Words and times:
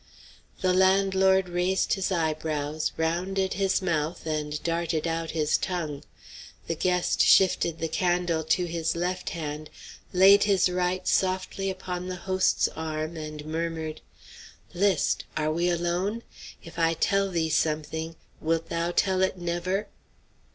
'"The 0.63 0.73
landlord 0.73 1.47
raised 1.47 1.93
his 1.93 2.11
eyebrows, 2.11 2.91
rounded 2.97 3.53
his 3.53 3.83
mouth, 3.83 4.25
and 4.25 4.59
darted 4.63 5.05
out 5.05 5.29
his 5.29 5.59
tongue. 5.59 6.03
The 6.65 6.73
guest 6.73 7.21
shifted 7.21 7.77
the 7.77 7.87
candle 7.87 8.43
to 8.45 8.65
his 8.65 8.95
left 8.95 9.29
hand, 9.29 9.69
laid 10.11 10.45
his 10.45 10.69
right 10.69 11.07
softly 11.07 11.69
upon 11.69 12.07
the 12.07 12.15
host's 12.25 12.67
arm, 12.69 13.15
and 13.15 13.45
murmured: 13.45 14.01
"List! 14.73 15.25
Are 15.37 15.51
we 15.51 15.69
alone? 15.69 16.23
If 16.63 16.79
I 16.79 16.95
tell 16.95 17.29
thee 17.29 17.51
something, 17.51 18.15
wilt 18.39 18.69
thou 18.69 18.89
tell 18.89 19.21
it 19.21 19.37
never?" 19.37 19.87